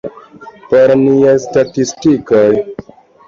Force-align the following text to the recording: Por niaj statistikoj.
Por 0.69 0.93
niaj 1.01 1.35
statistikoj. 1.45 2.49